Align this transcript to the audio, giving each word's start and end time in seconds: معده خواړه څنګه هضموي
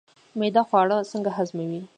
معده 0.39 0.61
خواړه 0.67 0.97
څنګه 1.11 1.31
هضموي 1.37 1.81